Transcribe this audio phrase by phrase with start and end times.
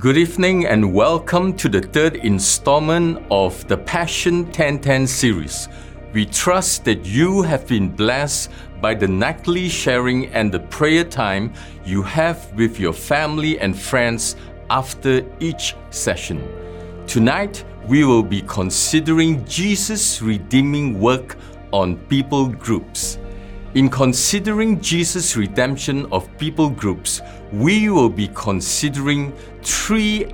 [0.00, 5.68] Good evening and welcome to the third installment of the Passion 1010 series.
[6.14, 8.50] We trust that you have been blessed
[8.80, 11.52] by the nightly sharing and the prayer time
[11.84, 14.36] you have with your family and friends
[14.70, 16.48] after each session.
[17.06, 21.36] Tonight, we will be considering Jesus' redeeming work
[21.72, 23.18] on people groups.
[23.72, 27.20] In considering Jesus' redemption of people groups,
[27.52, 30.26] we will be considering three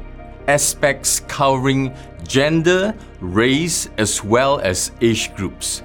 [0.49, 1.95] aspects covering
[2.27, 5.83] gender, race, as well as age groups.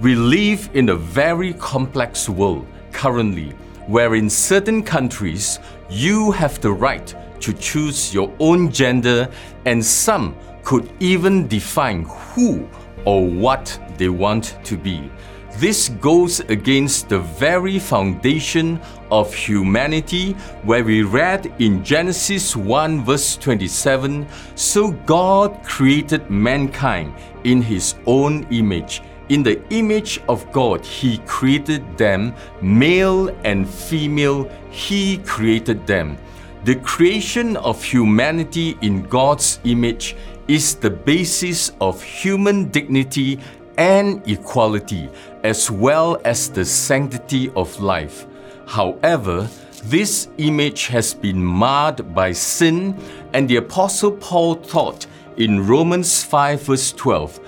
[0.00, 3.50] We live in a very complex world currently,
[3.86, 9.30] where in certain countries you have the right to choose your own gender,
[9.66, 10.34] and some
[10.64, 12.68] could even define who
[13.04, 15.08] or what they want to be.
[15.58, 18.80] This goes against the very foundation
[19.10, 27.60] of humanity, where we read in Genesis 1 verse 27 So God created mankind in
[27.60, 29.02] his own image.
[29.30, 36.18] In the image of God, he created them, male and female, he created them.
[36.62, 40.14] The creation of humanity in God's image
[40.46, 43.40] is the basis of human dignity
[43.78, 45.08] and equality,
[45.44, 48.26] as well as the sanctity of life.
[48.66, 49.48] However,
[49.84, 52.96] this image has been marred by sin,
[53.32, 57.40] and the Apostle Paul taught in Romans 5, verse 12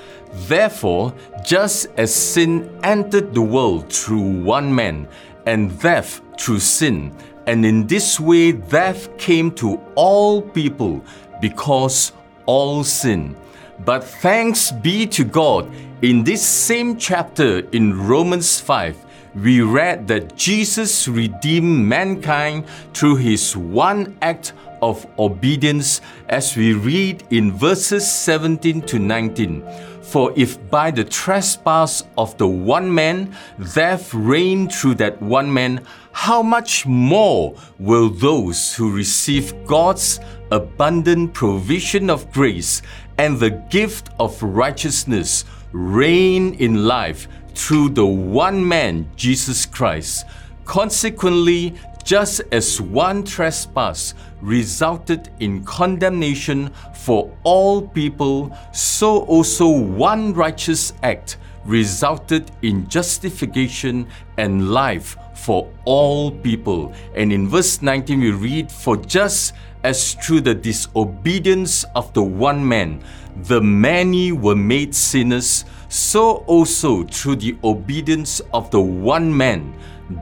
[0.48, 1.12] Therefore,
[1.44, 5.08] just as sin entered the world through one man,
[5.46, 7.12] and death through sin,
[7.46, 11.04] and in this way death came to all people
[11.40, 12.12] because
[12.46, 13.36] all sin.
[13.84, 15.70] But thanks be to God,
[16.02, 18.96] in this same chapter in Romans 5,
[19.36, 27.24] we read that Jesus redeemed mankind through his one act of obedience as we read
[27.30, 29.64] in verses 17 to 19.
[30.02, 33.34] For if by the trespass of the one man
[33.74, 40.18] death reigned through that one man, how much more will those who receive God's
[40.50, 42.82] abundant provision of grace
[43.20, 50.24] and the gift of righteousness reign in life through the one man, Jesus Christ?
[50.64, 60.94] Consequently, just as one trespass resulted in condemnation for all people, so also one righteous
[61.02, 64.06] act resulted in justification
[64.38, 66.92] and life for all people.
[67.14, 72.66] And in verse 19, we read, For just as through the disobedience of the one
[72.66, 73.02] man
[73.44, 79.74] the many were made sinners, so also through the obedience of the one man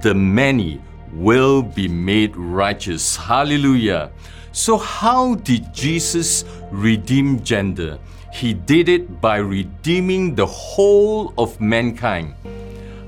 [0.03, 0.81] the many
[1.13, 3.17] will be made righteous.
[3.17, 4.11] Hallelujah.
[4.53, 7.99] So, how did Jesus redeem gender?
[8.39, 12.35] He did it by redeeming the whole of mankind.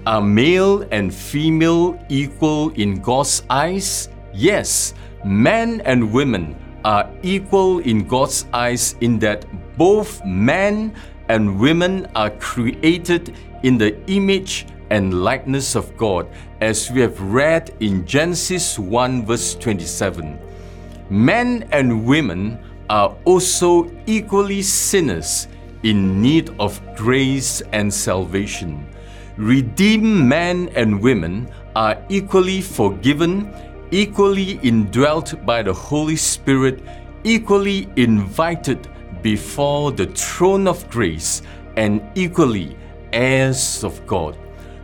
[0.05, 4.09] Are male and female equal in God's eyes?
[4.35, 4.93] Yes,
[5.25, 9.47] men and women are equal in God's eyes in that
[9.79, 10.93] both men
[11.29, 16.27] and women are created in the image and likeness of God,
[16.61, 20.41] as we have read in Genesis 1, verse 27.
[21.09, 22.59] Men and women
[22.91, 25.47] are also equally sinners
[25.85, 28.85] in need of grace and salvation.
[29.37, 33.55] Redeemed men and women are equally forgiven,
[33.93, 36.83] equally indwelt by the Holy Spirit,
[37.23, 38.89] equally invited
[39.23, 41.43] before the throne of grace,
[41.77, 42.77] and equally
[43.13, 44.37] heirs of God.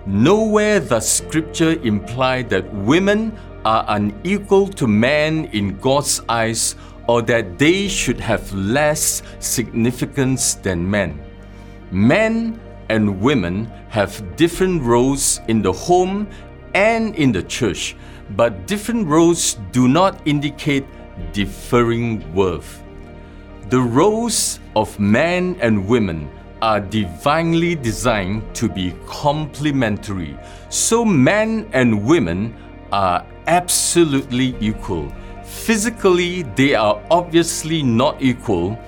[0.07, 6.77] Nowhere does Scripture imply that women are unequal to men in God's eyes
[7.09, 11.21] or that they should have less significance than men.
[11.91, 16.29] Men and women have different roles in the home
[16.75, 17.97] and in the church,
[18.37, 20.85] but different roles do not indicate
[21.33, 22.83] differing worth.
[23.71, 26.31] The roles of men and women
[26.63, 30.39] are divinely designed to be complementary.
[30.69, 32.55] So men and women
[32.93, 35.13] are absolutely equal.
[35.47, 38.79] Physically, they are obviously not equal.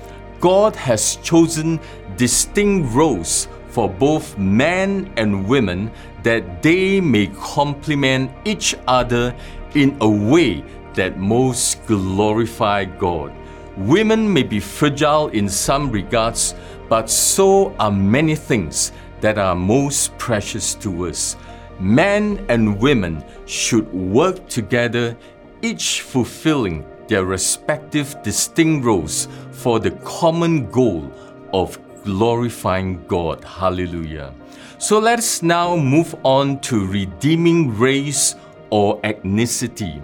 [0.41, 1.81] God has chosen
[2.17, 5.91] distinct roles for both men and women
[6.25, 9.35] that they may complement each other
[9.75, 10.65] in a way
[10.95, 13.33] that most glorify God.
[13.77, 16.55] Women may be fragile in some regards,
[16.89, 18.91] but so are many things
[19.21, 21.37] that are most precious to us.
[21.79, 25.17] Men and women should work together,
[25.63, 31.11] each fulfilling their respective distinct roles for the common goal
[31.53, 33.43] of glorifying God.
[33.45, 34.35] Hallelujah.
[34.79, 38.37] So let's now move on to redeeming race
[38.71, 40.01] or ethnicity.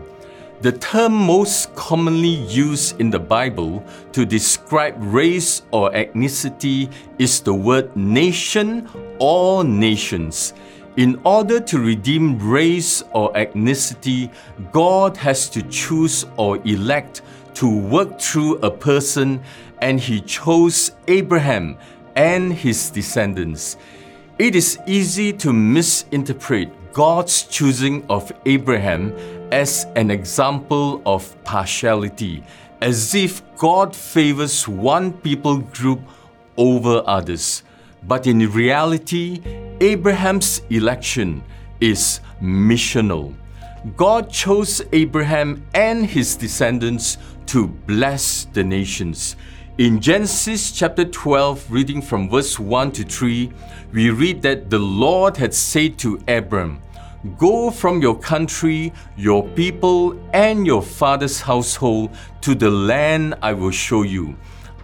[0.62, 7.52] The term most commonly used in the Bible to describe race or ethnicity is the
[7.52, 10.54] word nation or nations.
[10.96, 14.30] In order to redeem race or ethnicity,
[14.70, 17.22] God has to choose or elect
[17.54, 19.42] to work through a person,
[19.80, 21.76] and He chose Abraham
[22.16, 23.76] and his descendants.
[24.38, 29.12] It is easy to misinterpret God's choosing of Abraham
[29.52, 32.42] as an example of partiality,
[32.80, 36.00] as if God favors one people group
[36.56, 37.62] over others.
[38.06, 39.40] But in reality,
[39.80, 41.42] Abraham's election
[41.80, 43.34] is missional.
[43.96, 49.36] God chose Abraham and his descendants to bless the nations.
[49.76, 53.50] In Genesis chapter 12, reading from verse 1 to 3,
[53.92, 56.80] we read that the Lord had said to Abram,
[57.38, 62.10] Go from your country, your people, and your father's household
[62.42, 64.36] to the land I will show you.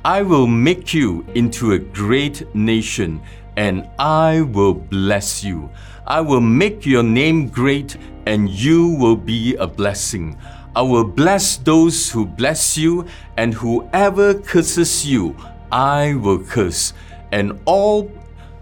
[0.05, 3.21] I will make you into a great nation,
[3.59, 5.69] and I will bless you.
[6.07, 10.39] I will make your name great, and you will be a blessing.
[10.75, 13.05] I will bless those who bless you,
[13.37, 15.37] and whoever curses you,
[15.71, 16.95] I will curse.
[17.33, 18.11] And all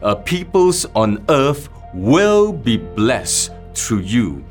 [0.02, 4.44] uh, peoples on earth will be blessed through you.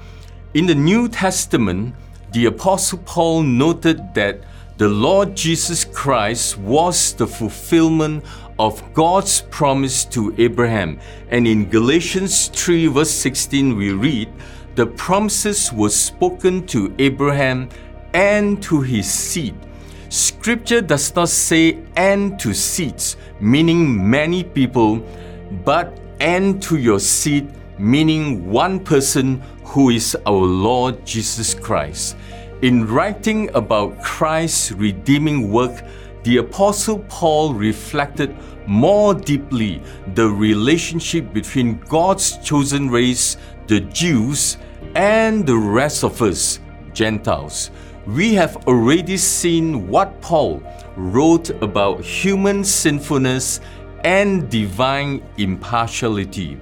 [0.54, 1.96] In the New Testament,
[2.32, 4.40] the Apostle Paul noted that
[4.78, 8.24] the Lord Jesus Christ was the fulfillment
[8.60, 11.00] of God's promise to Abraham.
[11.30, 14.32] And in Galatians 3, verse 16, we read,
[14.76, 17.70] the promises were spoken to Abraham
[18.14, 19.56] and to his seed.
[20.10, 25.04] Scripture does not say and to seeds, meaning many people,
[25.66, 32.16] but and to your seed, meaning one person who is our Lord Jesus Christ.
[32.64, 35.86] In writing about Christ's redeeming work,
[36.24, 39.80] the Apostle Paul reflected more deeply
[40.16, 43.38] the relationship between God's chosen race,
[43.68, 44.58] the Jews,
[44.96, 46.60] and the rest of us,
[46.94, 47.70] Gentiles,
[48.08, 50.64] we have already seen what Paul
[50.96, 53.60] wrote about human sinfulness
[54.04, 56.58] and divine impartiality.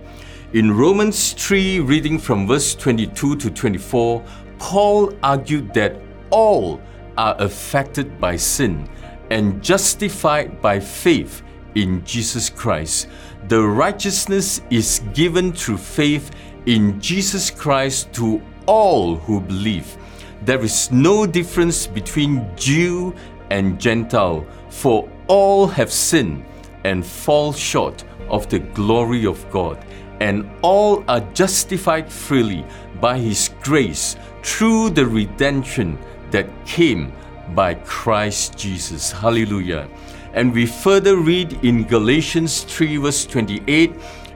[0.52, 4.24] In Romans 3, reading from verse 22 to 24,
[4.60, 6.82] Paul argued that all
[7.18, 8.90] are affected by sin
[9.30, 11.42] and justified by faith
[11.76, 13.08] in Jesus Christ.
[13.48, 16.32] The righteousness is given through faith
[16.66, 19.98] in Jesus Christ to all who believe.
[20.44, 23.14] There is no difference between Jew
[23.50, 26.46] and Gentile, for all have sinned
[26.84, 29.84] and fall short of the glory of God,
[30.20, 32.66] and all are justified freely
[33.02, 34.16] by His grace
[34.46, 35.98] through the redemption
[36.30, 37.12] that came
[37.56, 39.12] by Christ Jesus.
[39.12, 39.90] Hallelujah.
[40.34, 43.92] And we further read in Galatians 3, verse 28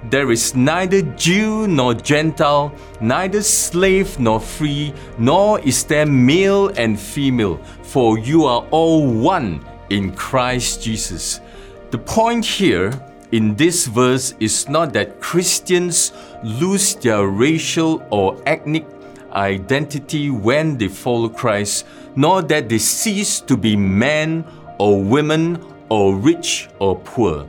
[0.09, 6.97] there is neither Jew nor Gentile, neither slave nor free, nor is there male and
[6.97, 11.41] female, for you are all one in Christ Jesus.
[11.91, 12.93] The point here
[13.33, 18.85] in this verse is not that Christians lose their racial or ethnic
[19.33, 24.45] identity when they follow Christ, nor that they cease to be men
[24.77, 27.47] or women or rich or poor.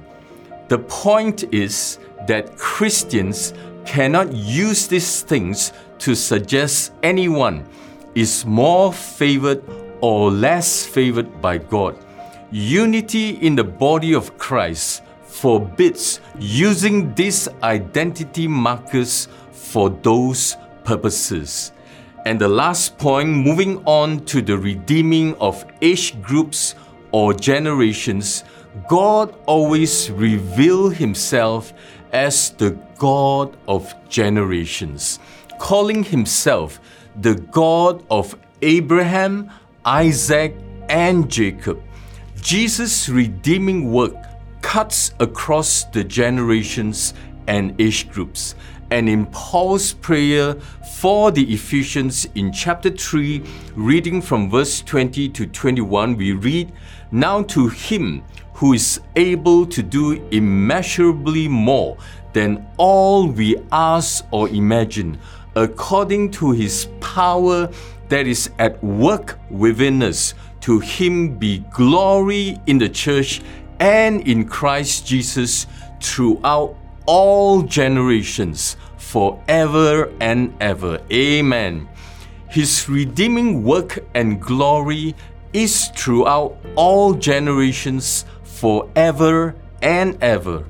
[0.69, 7.67] The point is that Christians cannot use these things to suggest anyone
[8.15, 9.63] is more favored
[10.01, 11.97] or less favored by God.
[12.51, 21.73] Unity in the body of Christ forbids using these identity markers for those purposes.
[22.27, 26.75] And the last point, moving on to the redeeming of age groups
[27.13, 28.45] or generations,
[28.89, 31.73] God always revealed himself
[32.13, 35.19] as the God of generations,
[35.59, 36.81] calling himself
[37.17, 39.51] the God of Abraham,
[39.85, 40.55] Isaac,
[40.89, 41.83] and Jacob.
[42.41, 44.15] Jesus' redeeming work
[44.61, 47.15] cuts across the generations
[47.47, 48.55] and age groups.
[48.91, 50.55] And in Paul's prayer
[50.99, 53.43] for the Ephesians in chapter 3,
[53.77, 56.73] reading from verse 20 to 21, we read,
[57.13, 61.97] Now to him who is able to do immeasurably more
[62.33, 65.19] than all we ask or imagine,
[65.55, 67.71] according to his power
[68.09, 70.35] that is at work within us.
[70.63, 73.41] To him be glory in the church
[73.79, 75.67] and in Christ Jesus
[76.01, 76.77] throughout
[77.07, 81.01] all generations, forever and ever.
[81.13, 81.89] Amen.
[82.49, 85.15] His redeeming work and glory
[85.53, 90.65] is throughout all generations, forever and ever.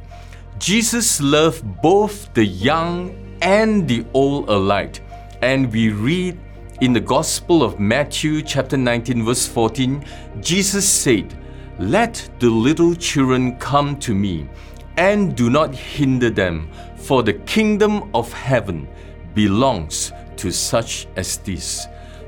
[0.59, 5.01] Jesus loved both the young and the old alike,
[5.41, 6.39] and we read
[6.81, 10.03] in the Gospel of Matthew, chapter 19, verse 14,
[10.41, 11.37] Jesus said,
[11.79, 14.49] Let the little children come to me,
[14.97, 18.88] and do not hinder them, for the kingdom of heaven
[19.35, 21.87] belongs to such as this.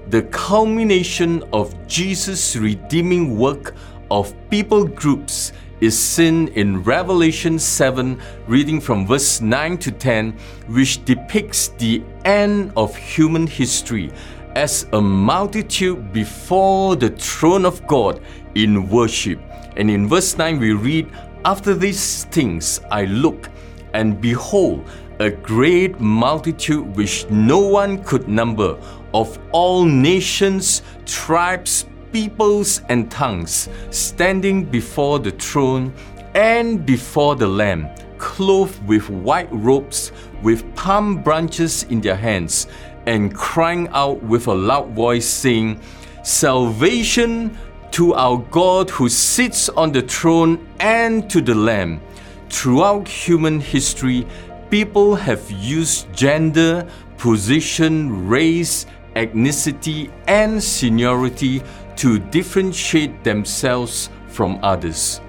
[0.08, 3.74] The culmination of Jesus' redeeming work
[4.10, 10.32] of people groups is seen in Revelation 7, reading from verse 9 to 10,
[10.68, 14.12] which depicts the end of human history
[14.54, 18.20] as a multitude before the throne of God
[18.54, 19.40] in worship.
[19.76, 21.10] And in verse 9 we read,
[21.44, 23.50] After these things I looked,
[23.94, 28.78] and behold, a great multitude which no one could number,
[29.12, 35.92] of all nations, tribes, peoples, and tongues, standing before the throne
[36.34, 42.68] and before the Lamb, clothed with white robes, with palm branches in their hands
[43.06, 45.80] and crying out with a loud voice, saying,
[46.22, 47.58] Salvation
[47.92, 52.00] to our God who sits on the throne and to the Lamb.
[52.48, 54.26] Throughout human history,
[54.70, 56.86] people have used gender,
[57.18, 61.62] position, race, ethnicity, and seniority
[61.96, 65.20] to differentiate themselves from others.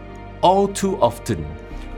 [0.42, 1.46] All too often,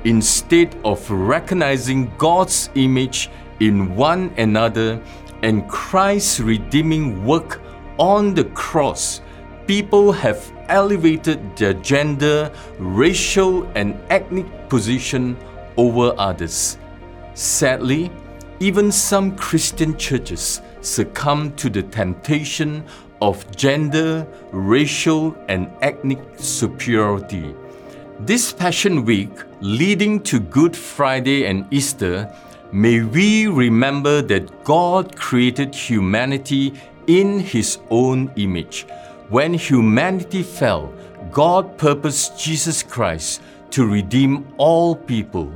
[0.03, 3.29] instead of recognizing God's image
[3.59, 4.99] in one another,
[5.43, 7.61] and Christ's redeeming work
[7.99, 9.21] on the cross,
[9.67, 15.37] people have elevated their gender, racial, and ethnic position
[15.77, 16.77] over others.
[17.33, 18.11] Sadly,
[18.59, 22.83] even some Christian churches succumb to the temptation
[23.21, 27.55] of gender, racial, and ethnic superiority.
[28.21, 32.33] This Passion Week, leading to Good Friday and Easter,
[32.71, 36.73] May we remember that God created humanity
[37.07, 38.85] in His own image.
[39.29, 40.93] When humanity fell,
[41.31, 43.41] God purposed Jesus Christ
[43.71, 45.51] to redeem all people.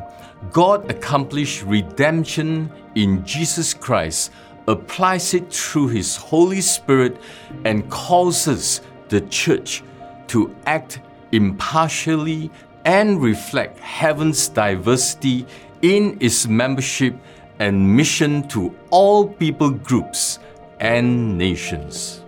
[0.52, 4.32] God accomplished redemption in Jesus Christ,
[4.68, 7.22] applies it through His Holy Spirit,
[7.64, 9.84] and calls us, the church,
[10.28, 12.50] to act impartially
[12.86, 15.46] and reflect heaven's diversity
[15.84, 17.16] in its membership
[17.60, 20.40] and mission to all people groups
[20.80, 22.19] and nations.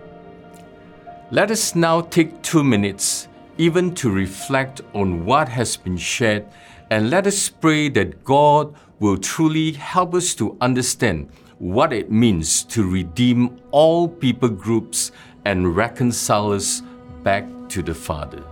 [1.32, 6.44] Let us now take two minutes even to reflect on what has been shared
[6.90, 12.62] and let us pray that God will truly help us to understand what it means
[12.64, 15.10] to redeem all people groups
[15.46, 16.82] and reconcile us
[17.22, 18.51] back to the Father.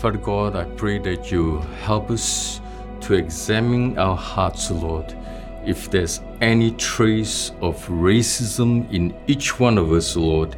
[0.00, 2.62] Father God, I pray that you help us
[3.02, 5.14] to examine our hearts, Lord.
[5.66, 10.56] If there's any trace of racism in each one of us, Lord,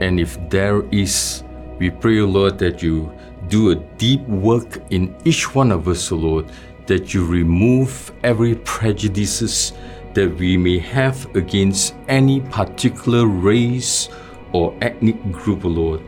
[0.00, 1.44] and if there is,
[1.78, 6.50] we pray, Lord, that you do a deep work in each one of us, Lord,
[6.86, 9.74] that you remove every prejudices
[10.14, 14.08] that we may have against any particular race
[14.52, 16.02] or ethnic group, Lord.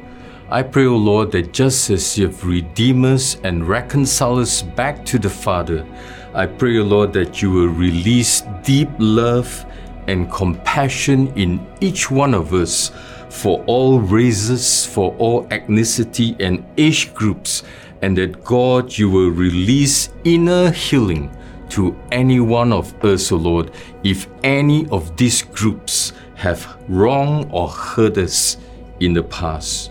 [0.50, 5.02] I pray, O Lord, that just as you have redeemed us and reconciled us back
[5.06, 5.86] to the Father,
[6.34, 9.64] I pray, O Lord, that you will release deep love
[10.06, 12.92] and compassion in each one of us
[13.30, 17.62] for all races, for all ethnicity and age groups,
[18.02, 21.34] and that God, you will release inner healing
[21.70, 23.70] to any one of us, O Lord,
[24.02, 28.58] if any of these groups have wronged or hurt us
[29.00, 29.90] in the past.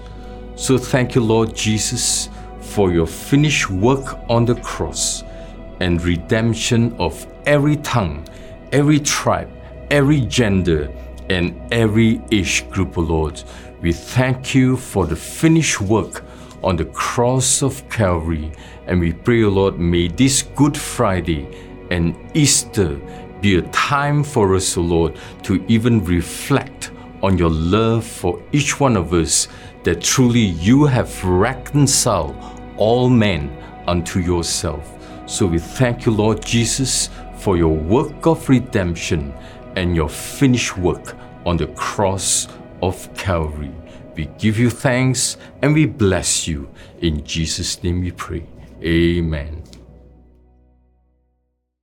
[0.55, 2.29] So thank you, Lord Jesus,
[2.61, 5.23] for your finished work on the cross
[5.79, 8.27] and redemption of every tongue,
[8.71, 9.49] every tribe,
[9.89, 10.91] every gender,
[11.29, 13.41] and every age group, Lord.
[13.81, 16.23] We thank you for the finished work
[16.63, 18.51] on the cross of Calvary,
[18.85, 21.47] and we pray, Lord, may this Good Friday
[21.89, 22.95] and Easter
[23.41, 26.91] be a time for us, Lord, to even reflect
[27.23, 29.47] on your love for each one of us
[29.83, 32.35] that truly you have reconciled
[32.77, 33.55] all men
[33.87, 34.89] unto yourself.
[35.25, 39.33] So we thank you, Lord Jesus, for your work of redemption
[39.75, 41.15] and your finished work
[41.45, 42.47] on the cross
[42.81, 43.71] of Calvary.
[44.15, 46.69] We give you thanks and we bless you.
[47.01, 48.45] In Jesus' name we pray.
[48.83, 49.63] Amen.